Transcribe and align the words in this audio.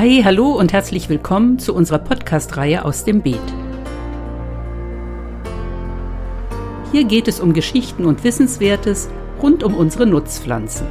Hi, 0.00 0.22
hallo 0.24 0.52
und 0.52 0.72
herzlich 0.72 1.10
willkommen 1.10 1.58
zu 1.58 1.74
unserer 1.74 1.98
Podcast-Reihe 1.98 2.86
aus 2.86 3.04
dem 3.04 3.20
Beet. 3.20 3.36
Hier 6.90 7.04
geht 7.04 7.28
es 7.28 7.38
um 7.38 7.52
Geschichten 7.52 8.06
und 8.06 8.24
Wissenswertes 8.24 9.10
rund 9.42 9.62
um 9.62 9.74
unsere 9.74 10.06
Nutzpflanzen. 10.06 10.86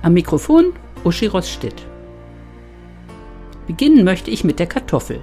Am 0.00 0.12
Mikrofon 0.12 0.74
Uschi 1.02 1.26
Rossstedt. 1.26 1.88
Beginnen 3.66 4.04
möchte 4.04 4.30
ich 4.30 4.44
mit 4.44 4.60
der 4.60 4.68
Kartoffel. 4.68 5.22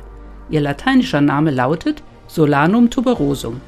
Ihr 0.50 0.60
lateinischer 0.60 1.21
Name 1.21 1.50
lautet 1.50 2.04
Solanum 2.28 2.89
tuberosum. 2.89 3.61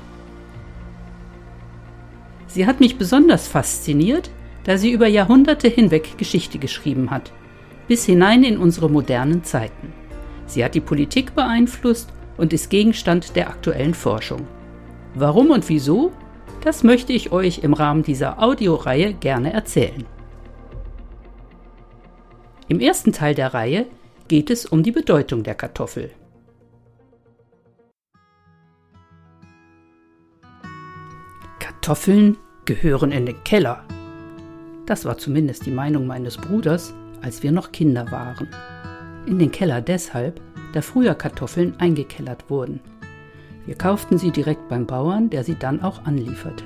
Sie 2.48 2.68
hat 2.68 2.82
mich 2.82 2.98
besonders 2.98 3.48
fasziniert, 3.48 4.32
da 4.66 4.78
sie 4.78 4.92
über 4.92 5.08
Jahrhunderte 5.08 5.70
hinweg 5.70 6.18
Geschichte 6.18 6.60
geschrieben 6.60 7.10
hat, 7.10 7.32
bis 7.88 8.06
hinein 8.06 8.44
in 8.44 8.58
unsere 8.58 8.90
modernen 8.90 9.44
Zeiten. 9.44 9.94
Sie 10.46 10.64
hat 10.64 10.76
die 10.76 10.82
Politik 10.82 11.36
beeinflusst 11.36 12.10
und 12.38 12.54
ist 12.54 12.70
Gegenstand 12.70 13.36
der 13.36 13.50
aktuellen 13.50 13.94
Forschung. 13.94 14.48
Warum 15.16 15.50
und 15.52 15.68
wieso? 15.70 16.12
Das 16.64 16.84
möchte 16.84 17.14
ich 17.14 17.32
euch 17.32 17.60
im 17.60 17.74
Rahmen 17.74 18.04
dieser 18.04 18.42
Audioreihe 18.42 19.14
gerne 19.14 19.52
erzählen. 19.54 20.06
Im 22.68 22.80
ersten 22.80 23.12
Teil 23.12 23.36
der 23.36 23.54
Reihe 23.54 23.86
geht 24.28 24.50
es 24.50 24.66
um 24.66 24.84
die 24.84 24.92
Bedeutung 24.92 25.44
der 25.44 25.56
Kartoffel. 25.56 26.12
Kartoffeln 31.60 32.38
gehören 32.66 33.12
in 33.12 33.26
den 33.26 33.44
Keller. 33.44 33.84
Das 34.86 35.04
war 35.06 35.18
zumindest 35.18 35.66
die 35.66 35.72
Meinung 35.72 36.08
meines 36.08 36.38
Bruders, 36.38 36.94
als 37.22 37.44
wir 37.44 37.52
noch 37.52 37.72
Kinder 37.72 38.12
waren. 38.12 38.48
In 39.26 39.40
den 39.40 39.52
Keller 39.52 39.82
deshalb, 39.82 40.42
da 40.74 40.82
früher 40.82 41.16
Kartoffeln 41.16 41.76
eingekellert 41.80 42.50
wurden. 42.50 42.80
Wir 43.66 43.76
kauften 43.76 44.18
sie 44.18 44.32
direkt 44.32 44.68
beim 44.70 44.86
Bauern, 44.86 45.30
der 45.30 45.44
sie 45.44 45.56
dann 45.56 45.82
auch 45.82 46.06
anlieferte. 46.06 46.66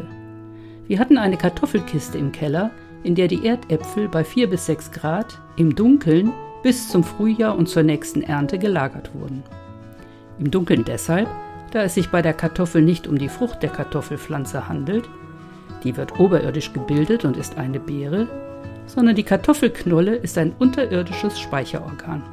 Wir 0.88 1.00
hatten 1.00 1.18
eine 1.18 1.38
Kartoffelkiste 1.38 2.18
im 2.18 2.32
Keller, 2.32 2.72
in 3.04 3.16
der 3.16 3.28
die 3.28 3.46
Erdäpfel 3.46 4.08
bei 4.08 4.24
4 4.24 4.50
bis 4.50 4.66
6 4.68 4.92
Grad 4.92 5.40
im 5.58 5.76
Dunkeln 5.76 6.32
bis 6.64 6.90
zum 6.90 7.04
Frühjahr 7.04 7.58
und 7.58 7.68
zur 7.68 7.84
nächsten 7.84 8.22
Ernte 8.22 8.58
gelagert 8.58 9.14
wurden. 9.14 9.44
Im 10.40 10.52
Dunkeln 10.52 10.84
deshalb, 10.86 11.28
da 11.72 11.84
es 11.84 11.96
sich 11.96 12.10
bei 12.10 12.22
der 12.22 12.34
Kartoffel 12.34 12.82
nicht 12.82 13.08
um 13.08 13.18
die 13.18 13.30
Frucht 13.30 13.62
der 13.62 13.70
Kartoffelpflanze 13.70 14.68
handelt, 14.68 15.10
die 15.84 15.98
wird 15.98 16.20
oberirdisch 16.20 16.74
gebildet 16.74 17.26
und 17.26 17.38
ist 17.38 17.58
eine 17.58 17.80
Beere, 17.80 18.28
sondern 18.86 19.16
die 19.16 19.24
Kartoffelknolle 19.24 20.16
ist 20.16 20.38
ein 20.38 20.54
unterirdisches 20.58 21.40
Speicherorgan. 21.40 22.24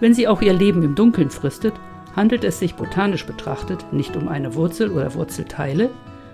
Wenn 0.00 0.14
sie 0.14 0.28
auch 0.28 0.42
ihr 0.42 0.52
Leben 0.52 0.82
im 0.82 0.94
Dunkeln 0.94 1.30
fristet, 1.30 1.74
handelt 2.16 2.44
es 2.44 2.58
sich 2.58 2.74
botanisch 2.74 3.26
betrachtet 3.26 3.92
nicht 3.92 4.16
um 4.16 4.28
eine 4.28 4.54
Wurzel 4.54 4.90
oder 4.90 5.14
Wurzelteile, 5.14 5.90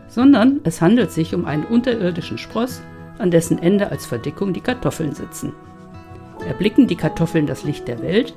sondern 0.09 0.61
es 0.64 0.81
handelt 0.81 1.12
sich 1.12 1.34
um 1.34 1.45
einen 1.45 1.64
unterirdischen 1.64 2.39
Spross, 2.39 2.83
an 3.19 3.31
dessen 3.31 3.59
Ende 3.59 3.91
als 3.91 4.06
Verdickung 4.06 4.53
die 4.53 4.61
Kartoffeln 4.61 5.14
sitzen. 5.14 5.53
Erblicken 6.47 6.87
die 6.87 6.97
Kartoffeln 6.97 7.47
das 7.47 7.65
Licht 7.65 7.87
der 7.87 8.03
Welt, 8.03 8.34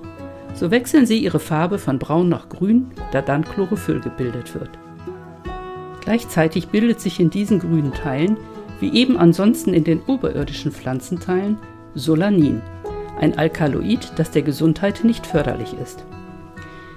so 0.53 0.72
wechseln 0.72 1.05
sie 1.05 1.17
ihre 1.17 1.39
Farbe 1.39 1.80
von 1.80 2.00
braun 2.00 2.30
nach 2.30 2.50
grün, 2.50 2.91
da 3.11 3.22
dann 3.22 3.44
Chlorophyll 3.44 4.02
gebildet 4.02 4.53
wird. 4.53 4.69
Gleichzeitig 6.02 6.67
bildet 6.67 7.00
sich 7.00 7.19
in 7.19 7.30
diesen 7.30 7.59
grünen 7.59 7.94
Teilen, 7.94 8.38
wie 8.84 9.00
eben 9.00 9.17
ansonsten 9.17 9.73
in 9.73 9.86
den 9.86 10.02
oberirdischen 10.08 10.73
Pflanzenteilen, 10.73 11.58
Solanin, 11.95 12.62
ein 13.17 13.38
Alkaloid, 13.38 14.12
das 14.17 14.31
der 14.31 14.42
Gesundheit 14.42 15.06
nicht 15.06 15.25
förderlich 15.25 15.74
ist. 15.81 16.03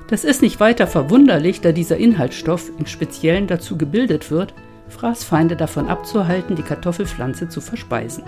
Das 0.09 0.25
ist 0.25 0.43
nicht 0.43 0.59
weiter 0.59 0.89
verwunderlich, 0.89 1.61
da 1.61 1.71
dieser 1.71 1.97
Inhaltsstoff 1.97 2.73
im 2.77 2.87
Speziellen 2.87 3.47
dazu 3.47 3.79
gebildet 3.79 4.33
wird, 4.33 4.53
Fraßfeinde 4.89 5.55
davon 5.55 5.87
abzuhalten, 5.87 6.57
die 6.57 6.65
Kartoffelpflanze 6.65 7.49
zu 7.49 7.61
verspeisen. 7.61 8.25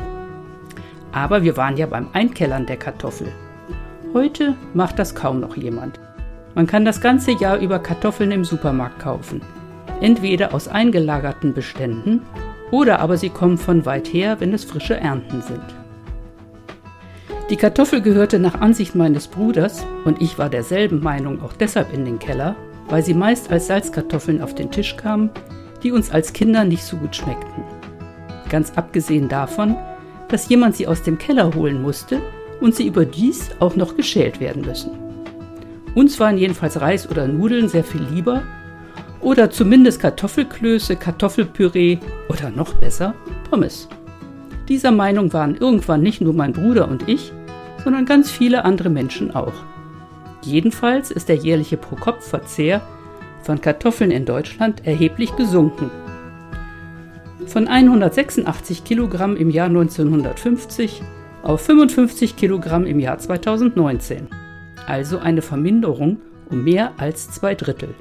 Aber 1.10 1.42
wir 1.42 1.56
waren 1.56 1.76
ja 1.76 1.86
beim 1.86 2.06
Einkellern 2.12 2.66
der 2.66 2.76
Kartoffel. 2.76 3.32
Heute 4.14 4.54
macht 4.72 5.00
das 5.00 5.16
kaum 5.16 5.40
noch 5.40 5.56
jemand. 5.56 5.98
Man 6.54 6.68
kann 6.68 6.84
das 6.84 7.00
ganze 7.00 7.32
Jahr 7.32 7.58
über 7.58 7.80
Kartoffeln 7.80 8.30
im 8.30 8.44
Supermarkt 8.44 9.00
kaufen. 9.00 9.42
Entweder 10.00 10.54
aus 10.54 10.68
eingelagerten 10.68 11.54
Beständen 11.54 12.22
oder 12.70 13.00
aber 13.00 13.16
sie 13.16 13.30
kommen 13.30 13.58
von 13.58 13.86
weit 13.86 14.12
her, 14.12 14.40
wenn 14.40 14.52
es 14.52 14.64
frische 14.64 14.96
Ernten 14.96 15.42
sind. 15.42 15.62
Die 17.50 17.56
Kartoffel 17.56 18.02
gehörte 18.02 18.38
nach 18.38 18.60
Ansicht 18.60 18.94
meines 18.94 19.26
Bruders, 19.26 19.86
und 20.04 20.20
ich 20.20 20.38
war 20.38 20.50
derselben 20.50 21.02
Meinung 21.02 21.40
auch 21.42 21.54
deshalb 21.54 21.94
in 21.94 22.04
den 22.04 22.18
Keller, 22.18 22.56
weil 22.88 23.02
sie 23.02 23.14
meist 23.14 23.50
als 23.50 23.68
Salzkartoffeln 23.68 24.42
auf 24.42 24.54
den 24.54 24.70
Tisch 24.70 24.96
kamen, 24.96 25.30
die 25.82 25.92
uns 25.92 26.10
als 26.10 26.32
Kinder 26.32 26.64
nicht 26.64 26.84
so 26.84 26.96
gut 26.96 27.16
schmeckten. 27.16 27.64
Ganz 28.50 28.72
abgesehen 28.76 29.28
davon, 29.28 29.76
dass 30.28 30.48
jemand 30.48 30.76
sie 30.76 30.86
aus 30.86 31.02
dem 31.02 31.16
Keller 31.16 31.54
holen 31.54 31.80
musste 31.80 32.20
und 32.60 32.74
sie 32.74 32.86
überdies 32.86 33.50
auch 33.60 33.76
noch 33.76 33.96
geschält 33.96 34.40
werden 34.40 34.62
müssen. 34.62 34.90
Uns 35.94 36.20
waren 36.20 36.38
jedenfalls 36.38 36.80
Reis 36.80 37.10
oder 37.10 37.26
Nudeln 37.26 37.68
sehr 37.68 37.84
viel 37.84 38.02
lieber 38.02 38.42
oder 39.20 39.50
zumindest 39.50 40.00
Kartoffelklöße, 40.00 40.96
Kartoffelpüree 40.96 41.98
oder 42.28 42.50
noch 42.50 42.74
besser 42.74 43.14
Pommes. 43.50 43.88
Dieser 44.68 44.90
Meinung 44.90 45.32
waren 45.32 45.56
irgendwann 45.56 46.02
nicht 46.02 46.20
nur 46.20 46.34
mein 46.34 46.52
Bruder 46.52 46.88
und 46.88 47.08
ich, 47.08 47.32
sondern 47.82 48.04
ganz 48.04 48.30
viele 48.30 48.64
andere 48.64 48.90
Menschen 48.90 49.34
auch. 49.34 49.54
Jedenfalls 50.42 51.10
ist 51.10 51.28
der 51.28 51.36
jährliche 51.36 51.76
Pro-Kopf-Verzehr 51.76 52.82
von 53.42 53.60
Kartoffeln 53.60 54.10
in 54.10 54.24
Deutschland 54.24 54.86
erheblich 54.86 55.34
gesunken. 55.36 55.90
Von 57.46 57.66
186 57.66 58.84
Kilogramm 58.84 59.36
im 59.36 59.50
Jahr 59.50 59.68
1950 59.68 61.02
auf 61.42 61.62
55 61.62 62.36
Kilogramm 62.36 62.84
im 62.84 63.00
Jahr 63.00 63.18
2019, 63.18 64.28
also 64.86 65.18
eine 65.18 65.40
Verminderung 65.40 66.18
um 66.50 66.64
mehr 66.64 66.92
als 66.98 67.30
zwei 67.30 67.54
Drittel. 67.54 67.94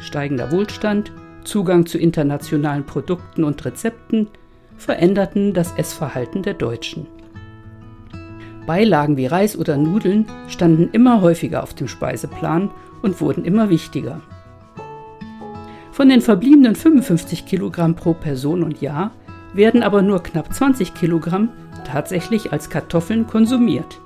Steigender 0.00 0.52
Wohlstand, 0.52 1.12
Zugang 1.44 1.86
zu 1.86 1.98
internationalen 1.98 2.84
Produkten 2.84 3.44
und 3.44 3.64
Rezepten 3.64 4.28
veränderten 4.76 5.54
das 5.54 5.72
Essverhalten 5.72 6.42
der 6.42 6.54
Deutschen. 6.54 7.06
Beilagen 8.66 9.16
wie 9.16 9.26
Reis 9.26 9.56
oder 9.56 9.76
Nudeln 9.76 10.26
standen 10.46 10.90
immer 10.92 11.22
häufiger 11.22 11.62
auf 11.62 11.74
dem 11.74 11.88
Speiseplan 11.88 12.70
und 13.02 13.20
wurden 13.20 13.44
immer 13.44 13.70
wichtiger. 13.70 14.20
Von 15.90 16.10
den 16.10 16.20
verbliebenen 16.20 16.76
55 16.76 17.46
Kilogramm 17.46 17.96
pro 17.96 18.12
Person 18.12 18.62
und 18.62 18.80
Jahr 18.80 19.10
werden 19.54 19.82
aber 19.82 20.02
nur 20.02 20.22
knapp 20.22 20.52
20 20.52 20.94
Kilogramm 20.94 21.48
tatsächlich 21.84 22.52
als 22.52 22.70
Kartoffeln 22.70 23.26
konsumiert. 23.26 24.00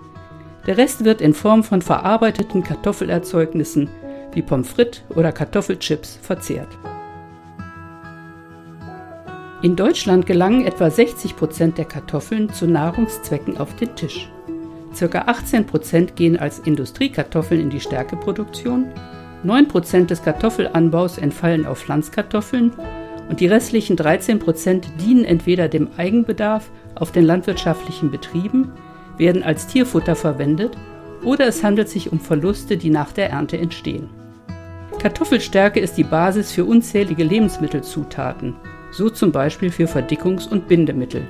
Der 0.67 0.79
Rest 0.79 1.05
wird 1.05 1.21
in 1.21 1.35
Form 1.35 1.65
von 1.65 1.83
verarbeiteten 1.83 2.63
Kartoffelerzeugnissen 2.63 3.91
wie 4.35 4.43
Pommes 4.43 4.69
frites 4.69 5.03
oder 5.11 5.33
Kartoffelchips 5.33 6.19
verzehrt. 6.23 6.69
In 9.63 9.77
Deutschland 9.77 10.27
gelangen 10.27 10.67
etwa 10.67 10.91
60 10.91 11.37
Prozent 11.37 11.79
der 11.79 11.85
Kartoffeln 11.85 12.53
zu 12.53 12.67
Nahrungszwecken 12.67 13.59
auf 13.59 13.77
den 13.77 13.95
Tisch. 13.95 14.29
Circa 14.93 15.23
18 15.27 15.67
Prozent 15.67 16.17
gehen 16.17 16.37
als 16.37 16.59
Industriekartoffeln 16.59 17.61
in 17.61 17.71
die 17.71 17.81
Stärkeproduktion, 17.81 18.87
9 19.45 19.69
Prozent 19.69 20.11
des 20.11 20.23
Kartoffelanbaus 20.23 21.19
entfallen 21.19 21.65
auf 21.65 21.79
Pflanzkartoffeln 21.79 22.73
und 23.29 23.41
die 23.41 23.47
restlichen 23.47 23.97
13 23.97 24.39
Prozent 24.41 24.89
dienen 25.01 25.25
entweder 25.25 25.69
dem 25.69 25.89
Eigenbedarf 25.97 26.71
auf 26.97 27.13
den 27.13 27.25
landwirtschaftlichen 27.25 28.11
Betrieben, 28.11 28.73
werden 29.17 29.43
als 29.43 29.67
Tierfutter 29.67 30.17
verwendet 30.17 30.77
oder 31.23 31.47
es 31.47 31.63
handelt 31.63 31.89
sich 31.89 32.11
um 32.11 32.19
Verluste, 32.19 32.77
die 32.77 32.91
nach 32.91 33.13
der 33.13 33.31
Ernte 33.31 33.59
entstehen. 33.59 34.22
Kartoffelstärke 35.03 35.81
ist 35.81 35.99
die 35.99 36.05
Basis 36.05 36.53
für 36.53 36.65
unzählige 36.65 37.25
Lebensmittelzutaten, 37.25 38.55
so 38.93 39.11
zum 39.11 39.33
Beispiel 39.33 39.73
für 39.73 39.87
Verdickungs- 39.87 40.49
und 40.49 40.69
Bindemittel. 40.69 41.27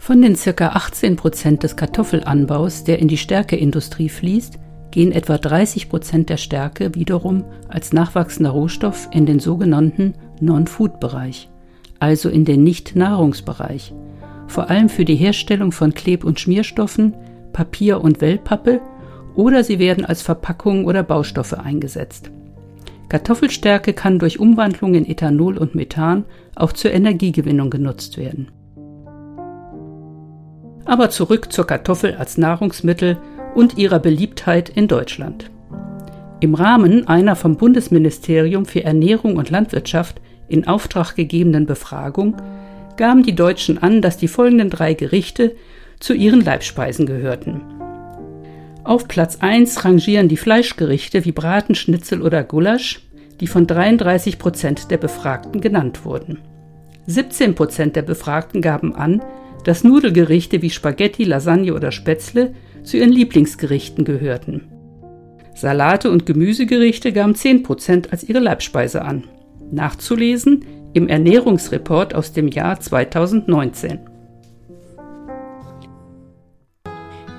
Von 0.00 0.22
den 0.22 0.36
ca. 0.36 0.68
18 0.68 1.16
Prozent 1.16 1.64
des 1.64 1.76
Kartoffelanbaus, 1.76 2.84
der 2.84 2.98
in 2.98 3.08
die 3.08 3.18
Stärkeindustrie 3.18 4.08
fließt, 4.08 4.58
gehen 4.90 5.12
etwa 5.12 5.36
30 5.36 5.90
Prozent 5.90 6.30
der 6.30 6.38
Stärke 6.38 6.94
wiederum 6.94 7.44
als 7.68 7.92
nachwachsender 7.92 8.50
Rohstoff 8.50 9.06
in 9.12 9.26
den 9.26 9.38
sogenannten 9.38 10.14
Non-Food-Bereich, 10.40 11.50
also 11.98 12.30
in 12.30 12.46
den 12.46 12.64
Nicht-Nahrungsbereich, 12.64 13.92
vor 14.46 14.70
allem 14.70 14.88
für 14.88 15.04
die 15.04 15.16
Herstellung 15.16 15.72
von 15.72 15.92
Kleb- 15.92 16.24
und 16.24 16.40
Schmierstoffen, 16.40 17.14
Papier 17.52 18.00
und 18.00 18.22
Wellpappe 18.22 18.80
oder 19.34 19.64
sie 19.64 19.78
werden 19.78 20.04
als 20.04 20.22
Verpackung 20.22 20.84
oder 20.84 21.02
Baustoffe 21.02 21.54
eingesetzt. 21.54 22.30
Kartoffelstärke 23.08 23.92
kann 23.92 24.18
durch 24.18 24.38
Umwandlung 24.38 24.94
in 24.94 25.04
Ethanol 25.04 25.58
und 25.58 25.74
Methan 25.74 26.24
auch 26.54 26.72
zur 26.72 26.92
Energiegewinnung 26.92 27.68
genutzt 27.68 28.16
werden. 28.18 28.48
Aber 30.84 31.10
zurück 31.10 31.52
zur 31.52 31.66
Kartoffel 31.66 32.14
als 32.14 32.38
Nahrungsmittel 32.38 33.18
und 33.54 33.78
ihrer 33.78 33.98
Beliebtheit 33.98 34.68
in 34.68 34.86
Deutschland. 34.88 35.50
Im 36.40 36.54
Rahmen 36.54 37.06
einer 37.06 37.36
vom 37.36 37.56
Bundesministerium 37.56 38.64
für 38.64 38.84
Ernährung 38.84 39.36
und 39.36 39.50
Landwirtschaft 39.50 40.20
in 40.48 40.66
Auftrag 40.66 41.14
gegebenen 41.14 41.66
Befragung 41.66 42.36
gaben 42.96 43.22
die 43.22 43.34
Deutschen 43.34 43.78
an, 43.78 44.02
dass 44.02 44.18
die 44.18 44.28
folgenden 44.28 44.70
drei 44.70 44.94
Gerichte 44.94 45.56
zu 45.98 46.14
ihren 46.14 46.42
Leibspeisen 46.44 47.06
gehörten. 47.06 47.79
Auf 48.84 49.08
Platz 49.08 49.38
1 49.40 49.84
rangieren 49.84 50.28
die 50.28 50.38
Fleischgerichte 50.38 51.24
wie 51.24 51.32
Braten, 51.32 51.74
Schnitzel 51.74 52.22
oder 52.22 52.42
Gulasch, 52.42 53.00
die 53.40 53.46
von 53.46 53.66
33 53.66 54.38
Prozent 54.38 54.90
der 54.90 54.96
Befragten 54.96 55.60
genannt 55.60 56.04
wurden. 56.04 56.38
17 57.06 57.54
Prozent 57.54 57.96
der 57.96 58.02
Befragten 58.02 58.62
gaben 58.62 58.94
an, 58.94 59.22
dass 59.64 59.84
Nudelgerichte 59.84 60.62
wie 60.62 60.70
Spaghetti, 60.70 61.24
Lasagne 61.24 61.74
oder 61.74 61.92
Spätzle 61.92 62.54
zu 62.82 62.96
ihren 62.96 63.12
Lieblingsgerichten 63.12 64.04
gehörten. 64.04 64.68
Salate 65.54 66.10
und 66.10 66.24
Gemüsegerichte 66.24 67.12
gaben 67.12 67.34
10 67.34 67.62
Prozent 67.62 68.12
als 68.12 68.24
ihre 68.24 68.38
Leibspeise 68.38 69.02
an. 69.02 69.24
Nachzulesen 69.70 70.64
im 70.94 71.08
Ernährungsreport 71.08 72.14
aus 72.14 72.32
dem 72.32 72.48
Jahr 72.48 72.80
2019. 72.80 74.09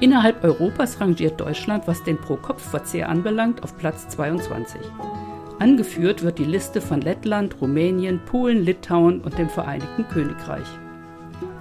Innerhalb 0.02 0.44
Europas 0.44 1.00
rangiert 1.00 1.40
Deutschland, 1.40 1.88
was 1.88 2.04
den 2.04 2.18
Pro-Kopf-Verzehr 2.18 3.08
anbelangt, 3.08 3.62
auf 3.62 3.78
Platz 3.78 4.10
22. 4.10 4.82
Angeführt 5.60 6.24
wird 6.24 6.40
die 6.40 6.44
Liste 6.44 6.82
von 6.82 7.02
Lettland, 7.02 7.62
Rumänien, 7.62 8.20
Polen, 8.26 8.66
Litauen 8.66 9.22
und 9.22 9.38
dem 9.38 9.48
Vereinigten 9.48 10.08
Königreich. 10.08 10.66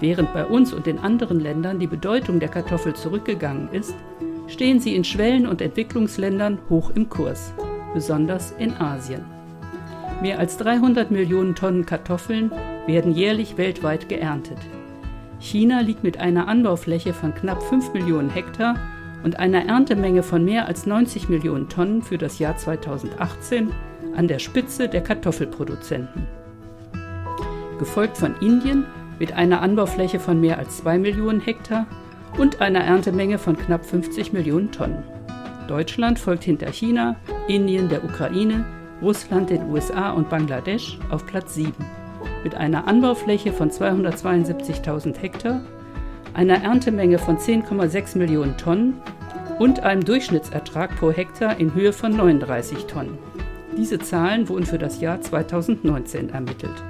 Während 0.00 0.32
bei 0.32 0.46
uns 0.46 0.72
und 0.72 0.86
in 0.86 0.98
anderen 0.98 1.38
Ländern 1.38 1.78
die 1.78 1.86
Bedeutung 1.86 2.40
der 2.40 2.48
Kartoffel 2.48 2.94
zurückgegangen 2.94 3.68
ist, 3.72 3.94
stehen 4.46 4.80
sie 4.80 4.96
in 4.96 5.04
Schwellen- 5.04 5.46
und 5.46 5.60
Entwicklungsländern 5.60 6.58
hoch 6.70 6.92
im 6.94 7.10
Kurs, 7.10 7.52
besonders 7.92 8.52
in 8.52 8.72
Asien. 8.72 9.26
Mehr 10.22 10.38
als 10.38 10.56
300 10.56 11.10
Millionen 11.10 11.54
Tonnen 11.54 11.84
Kartoffeln 11.84 12.50
werden 12.86 13.12
jährlich 13.12 13.58
weltweit 13.58 14.08
geerntet. 14.08 14.58
China 15.40 15.80
liegt 15.80 16.04
mit 16.04 16.20
einer 16.20 16.48
Anbaufläche 16.48 17.14
von 17.14 17.34
knapp 17.34 17.62
5 17.62 17.94
Millionen 17.94 18.28
Hektar 18.28 18.76
und 19.24 19.38
einer 19.38 19.64
Erntemenge 19.64 20.22
von 20.22 20.44
mehr 20.44 20.66
als 20.66 20.86
90 20.86 21.28
Millionen 21.28 21.68
Tonnen 21.68 22.02
für 22.02 22.18
das 22.18 22.38
Jahr 22.38 22.56
2018 22.56 23.72
an 24.14 24.28
der 24.28 24.38
Spitze 24.38 24.88
der 24.88 25.02
Kartoffelproduzenten. 25.02 26.26
Gefolgt 27.78 28.18
von 28.18 28.34
Indien 28.40 28.84
mit 29.18 29.32
einer 29.32 29.62
Anbaufläche 29.62 30.20
von 30.20 30.40
mehr 30.40 30.58
als 30.58 30.78
2 30.78 30.98
Millionen 30.98 31.40
Hektar 31.40 31.86
und 32.38 32.60
einer 32.60 32.80
Erntemenge 32.80 33.38
von 33.38 33.56
knapp 33.56 33.84
50 33.84 34.32
Millionen 34.32 34.70
Tonnen. 34.70 35.02
Deutschland 35.68 36.18
folgt 36.18 36.44
hinter 36.44 36.70
China, 36.70 37.16
Indien, 37.48 37.88
der 37.88 38.04
Ukraine, 38.04 38.66
Russland, 39.00 39.48
den 39.48 39.70
USA 39.70 40.10
und 40.10 40.28
Bangladesch 40.28 40.98
auf 41.10 41.24
Platz 41.24 41.54
7 41.54 41.74
mit 42.44 42.54
einer 42.54 42.86
Anbaufläche 42.86 43.52
von 43.52 43.70
272.000 43.70 45.18
Hektar, 45.18 45.60
einer 46.34 46.62
Erntemenge 46.62 47.18
von 47.18 47.38
10,6 47.38 48.18
Millionen 48.18 48.56
Tonnen 48.56 48.94
und 49.58 49.80
einem 49.80 50.04
Durchschnittsertrag 50.04 50.96
pro 50.96 51.10
Hektar 51.10 51.58
in 51.58 51.74
Höhe 51.74 51.92
von 51.92 52.16
39 52.16 52.86
Tonnen. 52.86 53.18
Diese 53.76 53.98
Zahlen 53.98 54.48
wurden 54.48 54.66
für 54.66 54.78
das 54.78 55.00
Jahr 55.00 55.20
2019 55.20 56.30
ermittelt. 56.30 56.82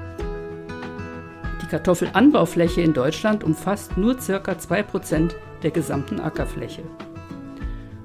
Die 1.63 1.67
Kartoffelanbaufläche 1.67 2.81
in 2.81 2.95
Deutschland 2.95 3.45
umfasst 3.45 3.97
nur 3.97 4.17
ca. 4.17 4.53
2% 4.53 5.33
der 5.63 5.71
gesamten 5.71 6.21
Ackerfläche. 6.21 6.83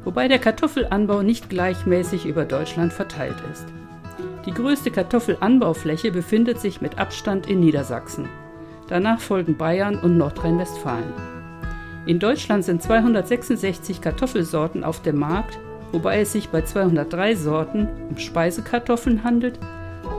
Wobei 0.03 0.27
der 0.27 0.39
Kartoffelanbau 0.39 1.23
nicht 1.23 1.49
gleichmäßig 1.49 2.25
über 2.25 2.45
Deutschland 2.45 2.93
verteilt 2.93 3.37
ist. 3.51 3.65
Die 4.45 4.53
größte 4.53 4.91
Kartoffelanbaufläche 4.91 6.11
befindet 6.11 6.59
sich 6.59 6.79
mit 6.79 6.99
Abstand 6.99 7.47
in 7.47 7.59
Niedersachsen. 7.59 8.29
Danach 8.87 9.19
folgen 9.19 9.57
Bayern 9.57 9.97
und 9.97 10.17
Nordrhein-Westfalen. 10.17 11.11
In 12.05 12.19
Deutschland 12.19 12.63
sind 12.63 12.83
266 12.83 14.01
Kartoffelsorten 14.01 14.83
auf 14.83 15.01
dem 15.01 15.17
Markt, 15.17 15.57
wobei 15.91 16.21
es 16.21 16.31
sich 16.31 16.49
bei 16.49 16.61
203 16.61 17.35
Sorten 17.35 17.87
um 18.09 18.17
Speisekartoffeln 18.17 19.23
handelt. 19.23 19.57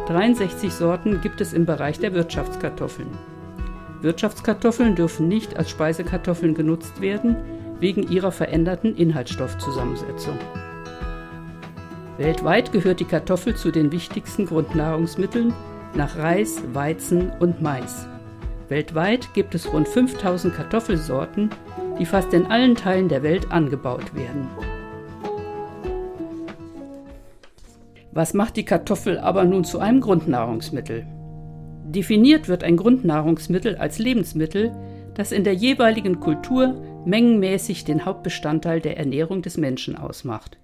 63 0.08 0.72
Sorten 0.72 1.20
gibt 1.20 1.40
es 1.40 1.52
im 1.52 1.64
Bereich 1.64 2.00
der 2.00 2.12
Wirtschaftskartoffeln. 2.12 3.10
Wirtschaftskartoffeln 4.02 4.96
dürfen 4.96 5.28
nicht 5.28 5.56
als 5.56 5.70
Speisekartoffeln 5.70 6.54
genutzt 6.54 7.00
werden, 7.00 7.36
wegen 7.78 8.08
ihrer 8.10 8.32
veränderten 8.32 8.96
Inhaltsstoffzusammensetzung. 8.96 10.38
Weltweit 12.18 12.72
gehört 12.72 13.00
die 13.00 13.04
Kartoffel 13.04 13.56
zu 13.56 13.70
den 13.70 13.92
wichtigsten 13.92 14.46
Grundnahrungsmitteln 14.46 15.52
nach 15.94 16.16
Reis, 16.16 16.62
Weizen 16.72 17.30
und 17.40 17.60
Mais. 17.60 18.08
Weltweit 18.68 19.34
gibt 19.34 19.54
es 19.54 19.70
rund 19.70 19.86
5000 19.86 20.54
Kartoffelsorten, 20.54 21.50
die 21.98 22.06
fast 22.06 22.32
in 22.32 22.46
allen 22.46 22.74
Teilen 22.74 23.08
der 23.08 23.22
Welt 23.22 23.50
angebaut 23.52 24.14
werden. 24.14 24.48
Was 28.12 28.32
macht 28.32 28.56
die 28.56 28.64
Kartoffel 28.64 29.18
aber 29.18 29.44
nun 29.44 29.64
zu 29.64 29.78
einem 29.78 30.00
Grundnahrungsmittel? 30.00 31.06
Definiert 31.84 32.48
wird 32.48 32.64
ein 32.64 32.78
Grundnahrungsmittel 32.78 33.76
als 33.76 33.98
Lebensmittel, 33.98 34.74
das 35.14 35.32
in 35.32 35.44
der 35.44 35.54
jeweiligen 35.54 36.18
Kultur 36.18 36.74
mengenmäßig 37.04 37.84
den 37.84 38.06
Hauptbestandteil 38.06 38.80
der 38.80 38.96
Ernährung 38.96 39.42
des 39.42 39.58
Menschen 39.58 39.96
ausmacht. 39.96 40.58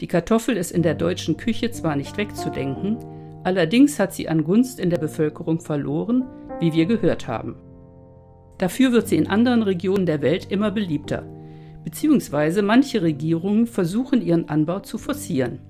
Die 0.00 0.06
Kartoffel 0.06 0.56
ist 0.56 0.72
in 0.72 0.82
der 0.82 0.94
deutschen 0.94 1.38
Küche 1.38 1.70
zwar 1.70 1.96
nicht 1.96 2.18
wegzudenken, 2.18 2.98
allerdings 3.44 3.98
hat 3.98 4.12
sie 4.12 4.28
an 4.28 4.44
Gunst 4.44 4.78
in 4.78 4.90
der 4.90 4.98
Bevölkerung 4.98 5.60
verloren, 5.60 6.24
wie 6.60 6.74
wir 6.74 6.84
gehört 6.84 7.26
haben. 7.26 7.56
Dafür 8.58 8.92
wird 8.92 9.08
sie 9.08 9.16
in 9.16 9.26
anderen 9.26 9.62
Regionen 9.62 10.04
der 10.04 10.20
Welt 10.20 10.50
immer 10.50 10.70
beliebter, 10.70 11.24
beziehungsweise 11.84 12.62
manche 12.62 13.00
Regierungen 13.00 13.66
versuchen 13.66 14.20
ihren 14.20 14.48
Anbau 14.48 14.80
zu 14.80 14.98
forcieren. 14.98 15.60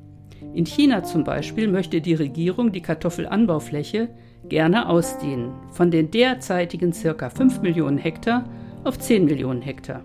In 0.55 0.67
China 0.67 1.05
zum 1.05 1.23
Beispiel 1.23 1.69
möchte 1.69 2.01
die 2.01 2.15
Regierung 2.15 2.73
die 2.73 2.83
Kartoffelanbaufläche 2.83 4.09
gerne 4.49 4.89
ausdehnen, 4.89 5.53
von 5.71 5.91
den 5.91 6.11
derzeitigen 6.11 6.93
ca. 6.93 7.31
5 7.31 7.61
Millionen 7.61 7.99
Hektar 7.99 8.49
auf 8.83 8.99
10 8.99 9.25
Millionen 9.25 9.63
Hektar. 9.63 10.03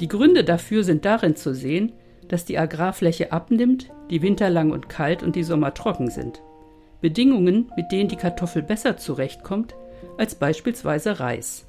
Die 0.00 0.08
Gründe 0.08 0.42
dafür 0.42 0.82
sind 0.82 1.04
darin 1.04 1.36
zu 1.36 1.54
sehen, 1.54 1.92
dass 2.28 2.44
die 2.44 2.58
Agrarfläche 2.58 3.32
abnimmt, 3.32 3.90
die 4.10 4.22
Winter 4.22 4.50
lang 4.50 4.70
und 4.70 4.88
kalt 4.88 5.22
und 5.22 5.36
die 5.36 5.42
Sommer 5.42 5.74
trocken 5.74 6.10
sind. 6.10 6.42
Bedingungen, 7.00 7.70
mit 7.76 7.92
denen 7.92 8.08
die 8.08 8.16
Kartoffel 8.16 8.62
besser 8.62 8.96
zurechtkommt 8.96 9.74
als 10.16 10.34
beispielsweise 10.34 11.20
Reis. 11.20 11.66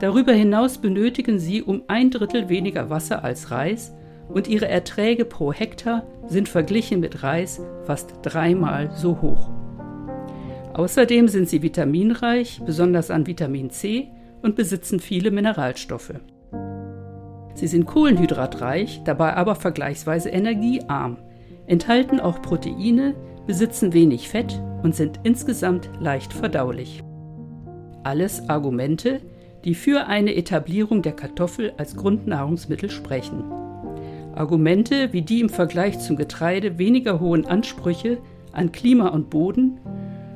Darüber 0.00 0.32
hinaus 0.32 0.78
benötigen 0.78 1.38
sie 1.38 1.62
um 1.62 1.82
ein 1.88 2.10
Drittel 2.10 2.48
weniger 2.48 2.88
Wasser 2.88 3.22
als 3.24 3.50
Reis 3.50 3.92
und 4.28 4.48
ihre 4.48 4.68
Erträge 4.68 5.24
pro 5.24 5.52
Hektar 5.52 6.06
sind 6.26 6.48
verglichen 6.48 7.00
mit 7.00 7.22
Reis 7.22 7.60
fast 7.84 8.14
dreimal 8.22 8.90
so 8.94 9.20
hoch. 9.20 9.50
Außerdem 10.74 11.28
sind 11.28 11.48
sie 11.48 11.62
vitaminreich, 11.62 12.62
besonders 12.64 13.10
an 13.10 13.26
Vitamin 13.26 13.70
C, 13.70 14.08
und 14.42 14.56
besitzen 14.56 15.00
viele 15.00 15.30
Mineralstoffe. 15.30 16.14
Sie 17.60 17.66
sind 17.66 17.84
kohlenhydratreich, 17.84 19.02
dabei 19.04 19.36
aber 19.36 19.54
vergleichsweise 19.54 20.30
energiearm, 20.30 21.18
enthalten 21.66 22.18
auch 22.18 22.40
Proteine, 22.40 23.14
besitzen 23.46 23.92
wenig 23.92 24.30
Fett 24.30 24.58
und 24.82 24.96
sind 24.96 25.20
insgesamt 25.24 25.90
leicht 26.00 26.32
verdaulich. 26.32 27.04
Alles 28.02 28.48
Argumente, 28.48 29.20
die 29.66 29.74
für 29.74 30.06
eine 30.06 30.36
Etablierung 30.36 31.02
der 31.02 31.12
Kartoffel 31.12 31.74
als 31.76 31.96
Grundnahrungsmittel 31.96 32.88
sprechen. 32.88 33.44
Argumente 34.34 35.12
wie 35.12 35.20
die 35.20 35.40
im 35.40 35.50
Vergleich 35.50 35.98
zum 35.98 36.16
Getreide 36.16 36.78
weniger 36.78 37.20
hohen 37.20 37.44
Ansprüche 37.44 38.16
an 38.52 38.72
Klima 38.72 39.08
und 39.08 39.28
Boden 39.28 39.80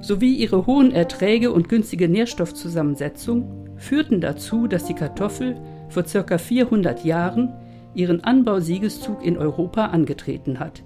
sowie 0.02 0.35
ihre 0.35 0.66
hohen 0.66 0.93
Erträge 0.93 1.52
und 1.52 1.71
günstige 1.71 2.07
Nährstoffzusammensetzung 2.07 3.71
führten 3.78 4.21
dazu, 4.21 4.66
dass 4.66 4.85
die 4.85 4.95
Kartoffel 4.95 5.57
vor 5.95 6.03
ca. 6.03 6.39
400 6.39 7.05
Jahren 7.05 7.53
ihren 7.95 8.25
Anbausiegeszug 8.25 9.25
in 9.25 9.39
Europa 9.39 9.87
angetreten 9.87 10.59
hat, 10.59 10.83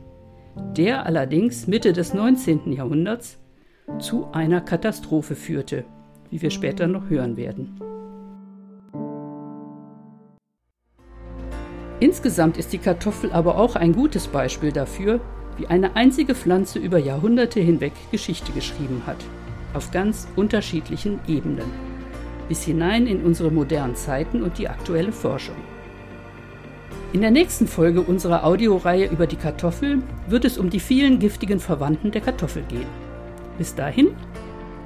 der 0.76 1.06
allerdings 1.06 1.66
Mitte 1.66 1.94
des 1.94 2.12
19. 2.12 2.72
Jahrhunderts 2.72 3.38
zu 3.98 4.28
einer 4.32 4.60
Katastrophe 4.60 5.34
führte, 5.34 5.84
wie 6.30 6.42
wir 6.42 6.50
später 6.50 6.86
noch 6.86 7.08
hören 7.08 7.38
werden. 7.38 7.80
Insgesamt 12.00 12.58
ist 12.58 12.72
die 12.72 12.78
Kartoffel 12.78 13.32
aber 13.32 13.58
auch 13.58 13.74
ein 13.74 13.92
gutes 13.92 14.28
Beispiel 14.28 14.70
dafür, 14.70 15.20
wie 15.56 15.66
eine 15.66 15.96
einzige 15.96 16.34
Pflanze 16.34 16.78
über 16.78 16.98
Jahrhunderte 16.98 17.60
hinweg 17.60 17.92
Geschichte 18.12 18.52
geschrieben 18.52 19.02
hat, 19.06 19.16
auf 19.72 19.90
ganz 19.90 20.28
unterschiedlichen 20.36 21.18
Ebenen. 21.26 21.87
Bis 22.48 22.64
hinein 22.64 23.06
in 23.06 23.22
unsere 23.22 23.50
modernen 23.50 23.94
Zeiten 23.94 24.42
und 24.42 24.58
die 24.58 24.68
aktuelle 24.68 25.12
Forschung. 25.12 25.56
In 27.12 27.22
der 27.22 27.30
nächsten 27.30 27.66
Folge 27.66 28.02
unserer 28.02 28.44
Audioreihe 28.44 29.06
über 29.06 29.26
die 29.26 29.36
Kartoffel 29.36 30.02
wird 30.26 30.44
es 30.44 30.58
um 30.58 30.68
die 30.68 30.80
vielen 30.80 31.18
giftigen 31.18 31.60
Verwandten 31.60 32.10
der 32.10 32.20
Kartoffel 32.20 32.62
gehen. 32.68 32.86
Bis 33.56 33.74
dahin, 33.74 34.08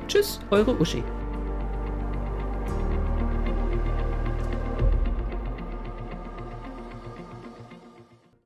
tschüss, 0.06 0.40
eure 0.50 0.78
Uschi. 0.80 1.02